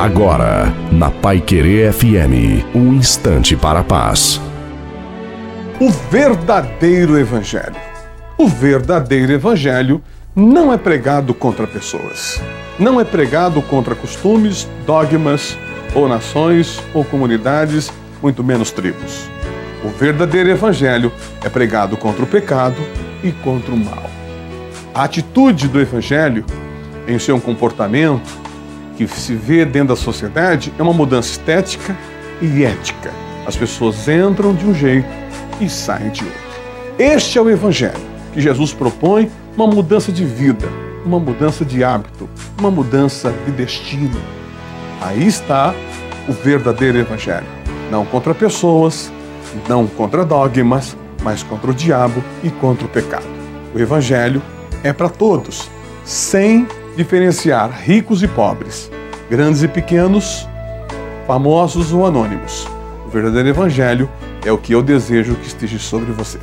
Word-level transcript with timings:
Agora, 0.00 0.72
na 0.90 1.10
Pai 1.10 1.42
Querer 1.42 1.92
FM, 1.92 2.64
um 2.74 2.94
instante 2.94 3.54
para 3.54 3.80
a 3.80 3.84
paz. 3.84 4.40
O 5.78 5.90
verdadeiro 5.90 7.18
Evangelho. 7.18 7.76
O 8.38 8.48
verdadeiro 8.48 9.30
Evangelho 9.30 10.02
não 10.34 10.72
é 10.72 10.78
pregado 10.78 11.34
contra 11.34 11.66
pessoas. 11.66 12.40
Não 12.78 12.98
é 12.98 13.04
pregado 13.04 13.60
contra 13.60 13.94
costumes, 13.94 14.66
dogmas, 14.86 15.58
ou 15.94 16.08
nações, 16.08 16.82
ou 16.94 17.04
comunidades, 17.04 17.92
muito 18.22 18.42
menos 18.42 18.70
tribos. 18.70 19.28
O 19.84 19.90
verdadeiro 19.90 20.48
Evangelho 20.48 21.12
é 21.44 21.50
pregado 21.50 21.98
contra 21.98 22.24
o 22.24 22.26
pecado 22.26 22.80
e 23.22 23.32
contra 23.32 23.70
o 23.70 23.76
mal. 23.76 24.08
A 24.94 25.04
atitude 25.04 25.68
do 25.68 25.78
Evangelho 25.78 26.46
em 27.06 27.18
seu 27.18 27.38
comportamento 27.38 28.49
que 28.96 29.06
se 29.06 29.34
vê 29.34 29.64
dentro 29.64 29.88
da 29.88 29.96
sociedade 29.96 30.72
é 30.78 30.82
uma 30.82 30.92
mudança 30.92 31.30
estética 31.30 31.96
e 32.40 32.64
ética. 32.64 33.10
As 33.46 33.56
pessoas 33.56 34.08
entram 34.08 34.54
de 34.54 34.66
um 34.66 34.74
jeito 34.74 35.08
e 35.60 35.68
saem 35.68 36.10
de 36.10 36.24
outro. 36.24 36.40
Este 36.98 37.38
é 37.38 37.42
o 37.42 37.50
Evangelho 37.50 38.10
que 38.32 38.40
Jesus 38.40 38.72
propõe 38.72 39.30
uma 39.56 39.66
mudança 39.66 40.12
de 40.12 40.24
vida, 40.24 40.68
uma 41.04 41.18
mudança 41.18 41.64
de 41.64 41.82
hábito, 41.82 42.28
uma 42.58 42.70
mudança 42.70 43.34
de 43.44 43.52
destino. 43.52 44.20
Aí 45.00 45.26
está 45.26 45.74
o 46.28 46.32
verdadeiro 46.32 46.98
Evangelho. 46.98 47.46
Não 47.90 48.04
contra 48.04 48.34
pessoas, 48.34 49.12
não 49.68 49.86
contra 49.86 50.24
dogmas, 50.24 50.96
mas 51.22 51.42
contra 51.42 51.70
o 51.70 51.74
diabo 51.74 52.22
e 52.42 52.50
contra 52.50 52.86
o 52.86 52.88
pecado. 52.88 53.26
O 53.74 53.78
Evangelho 53.78 54.42
é 54.82 54.92
para 54.92 55.08
todos, 55.08 55.68
sem 56.04 56.66
diferenciar 56.96 57.70
ricos 57.70 58.22
e 58.22 58.28
pobres, 58.28 58.90
grandes 59.30 59.62
e 59.62 59.68
pequenos, 59.68 60.46
famosos 61.26 61.92
ou 61.92 62.06
anônimos. 62.06 62.66
O 63.06 63.08
verdadeiro 63.08 63.48
Evangelho 63.48 64.10
é 64.44 64.52
o 64.52 64.58
que 64.58 64.72
eu 64.72 64.82
desejo 64.82 65.34
que 65.36 65.46
esteja 65.46 65.78
sobre 65.78 66.12
você. 66.12 66.38